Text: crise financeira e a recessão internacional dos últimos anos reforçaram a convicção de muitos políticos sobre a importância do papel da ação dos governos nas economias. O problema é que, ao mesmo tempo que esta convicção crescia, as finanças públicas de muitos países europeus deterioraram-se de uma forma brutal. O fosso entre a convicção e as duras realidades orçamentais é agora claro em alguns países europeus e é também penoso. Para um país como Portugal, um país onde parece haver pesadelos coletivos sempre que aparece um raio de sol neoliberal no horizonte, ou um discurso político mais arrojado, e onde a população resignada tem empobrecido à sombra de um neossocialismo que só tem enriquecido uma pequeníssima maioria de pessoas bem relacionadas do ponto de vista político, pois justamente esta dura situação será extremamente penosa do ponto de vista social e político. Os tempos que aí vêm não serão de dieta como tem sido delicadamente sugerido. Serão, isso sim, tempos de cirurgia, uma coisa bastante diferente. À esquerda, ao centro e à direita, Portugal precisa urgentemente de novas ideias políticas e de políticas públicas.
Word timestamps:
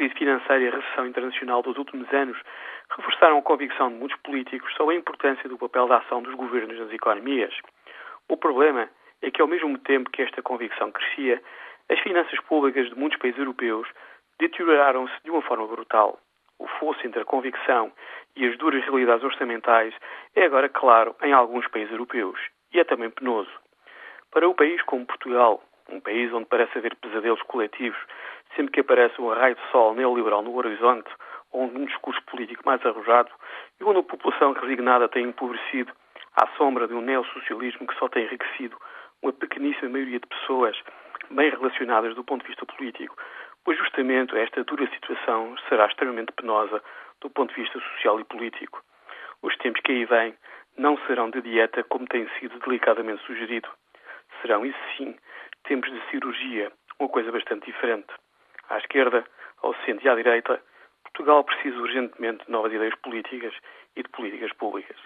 crise 0.00 0.14
financeira 0.14 0.64
e 0.64 0.68
a 0.68 0.76
recessão 0.76 1.06
internacional 1.06 1.60
dos 1.60 1.76
últimos 1.76 2.10
anos 2.10 2.38
reforçaram 2.96 3.36
a 3.36 3.42
convicção 3.42 3.90
de 3.90 3.96
muitos 3.96 4.18
políticos 4.20 4.72
sobre 4.74 4.94
a 4.96 4.98
importância 4.98 5.46
do 5.46 5.58
papel 5.58 5.86
da 5.88 5.98
ação 5.98 6.22
dos 6.22 6.34
governos 6.36 6.78
nas 6.78 6.90
economias. 6.90 7.52
O 8.26 8.34
problema 8.34 8.88
é 9.20 9.30
que, 9.30 9.42
ao 9.42 9.48
mesmo 9.48 9.76
tempo 9.80 10.08
que 10.10 10.22
esta 10.22 10.40
convicção 10.40 10.90
crescia, 10.90 11.42
as 11.90 12.00
finanças 12.00 12.40
públicas 12.48 12.88
de 12.88 12.98
muitos 12.98 13.18
países 13.18 13.38
europeus 13.38 13.86
deterioraram-se 14.38 15.12
de 15.22 15.30
uma 15.30 15.42
forma 15.42 15.66
brutal. 15.66 16.18
O 16.58 16.66
fosso 16.66 17.06
entre 17.06 17.20
a 17.20 17.26
convicção 17.26 17.92
e 18.34 18.46
as 18.46 18.56
duras 18.56 18.82
realidades 18.84 19.22
orçamentais 19.22 19.92
é 20.34 20.44
agora 20.44 20.70
claro 20.70 21.14
em 21.22 21.34
alguns 21.34 21.68
países 21.68 21.92
europeus 21.92 22.40
e 22.72 22.80
é 22.80 22.84
também 22.84 23.10
penoso. 23.10 23.52
Para 24.30 24.48
um 24.48 24.54
país 24.54 24.80
como 24.84 25.04
Portugal, 25.04 25.62
um 25.90 26.00
país 26.00 26.32
onde 26.32 26.46
parece 26.46 26.78
haver 26.78 26.96
pesadelos 26.96 27.42
coletivos 27.42 27.98
sempre 28.56 28.72
que 28.72 28.80
aparece 28.80 29.20
um 29.20 29.28
raio 29.28 29.54
de 29.54 29.70
sol 29.70 29.94
neoliberal 29.94 30.42
no 30.42 30.54
horizonte, 30.54 31.08
ou 31.52 31.64
um 31.64 31.84
discurso 31.84 32.22
político 32.24 32.62
mais 32.64 32.84
arrojado, 32.84 33.30
e 33.80 33.84
onde 33.84 34.00
a 34.00 34.02
população 34.02 34.52
resignada 34.52 35.08
tem 35.08 35.24
empobrecido 35.24 35.92
à 36.36 36.46
sombra 36.56 36.86
de 36.86 36.94
um 36.94 37.00
neossocialismo 37.00 37.86
que 37.86 37.98
só 37.98 38.08
tem 38.08 38.24
enriquecido 38.24 38.76
uma 39.22 39.32
pequeníssima 39.32 39.90
maioria 39.90 40.20
de 40.20 40.26
pessoas 40.26 40.76
bem 41.30 41.50
relacionadas 41.50 42.14
do 42.14 42.24
ponto 42.24 42.42
de 42.42 42.48
vista 42.48 42.66
político, 42.66 43.16
pois 43.64 43.78
justamente 43.78 44.36
esta 44.36 44.64
dura 44.64 44.88
situação 44.88 45.54
será 45.68 45.86
extremamente 45.86 46.32
penosa 46.32 46.82
do 47.20 47.30
ponto 47.30 47.54
de 47.54 47.60
vista 47.60 47.78
social 47.80 48.18
e 48.20 48.24
político. 48.24 48.82
Os 49.42 49.56
tempos 49.58 49.80
que 49.82 49.92
aí 49.92 50.04
vêm 50.04 50.34
não 50.78 50.96
serão 51.06 51.30
de 51.30 51.42
dieta 51.42 51.82
como 51.84 52.06
tem 52.06 52.28
sido 52.38 52.58
delicadamente 52.60 53.24
sugerido. 53.24 53.68
Serão, 54.40 54.64
isso 54.64 54.78
sim, 54.96 55.16
tempos 55.64 55.90
de 55.90 56.00
cirurgia, 56.10 56.72
uma 56.98 57.08
coisa 57.08 57.30
bastante 57.30 57.66
diferente. 57.66 58.12
À 58.70 58.78
esquerda, 58.78 59.24
ao 59.62 59.74
centro 59.84 60.06
e 60.06 60.08
à 60.08 60.14
direita, 60.14 60.62
Portugal 61.02 61.44
precisa 61.44 61.76
urgentemente 61.76 62.46
de 62.46 62.52
novas 62.52 62.72
ideias 62.72 62.94
políticas 63.02 63.52
e 63.96 64.02
de 64.02 64.08
políticas 64.08 64.52
públicas. 64.52 64.96